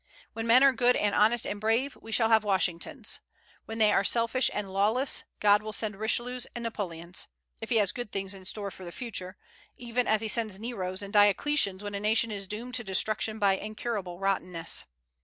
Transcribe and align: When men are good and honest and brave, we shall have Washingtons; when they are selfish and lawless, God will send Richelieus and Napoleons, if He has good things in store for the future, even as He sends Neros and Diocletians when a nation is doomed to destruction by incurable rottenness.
When 0.33 0.47
men 0.47 0.63
are 0.63 0.73
good 0.73 0.95
and 0.95 1.13
honest 1.13 1.45
and 1.45 1.61
brave, 1.61 1.95
we 1.95 2.11
shall 2.11 2.29
have 2.29 2.43
Washingtons; 2.43 3.19
when 3.65 3.77
they 3.77 3.91
are 3.93 4.03
selfish 4.03 4.49
and 4.51 4.73
lawless, 4.73 5.25
God 5.39 5.61
will 5.61 5.71
send 5.73 5.95
Richelieus 5.95 6.47
and 6.55 6.63
Napoleons, 6.63 7.27
if 7.61 7.69
He 7.69 7.75
has 7.75 7.91
good 7.91 8.11
things 8.11 8.33
in 8.33 8.45
store 8.45 8.71
for 8.71 8.83
the 8.83 8.91
future, 8.91 9.37
even 9.77 10.07
as 10.07 10.21
He 10.21 10.27
sends 10.27 10.59
Neros 10.59 11.03
and 11.03 11.13
Diocletians 11.13 11.83
when 11.83 11.93
a 11.93 11.99
nation 11.99 12.31
is 12.31 12.47
doomed 12.47 12.73
to 12.73 12.83
destruction 12.83 13.37
by 13.37 13.57
incurable 13.57 14.17
rottenness. 14.17 14.85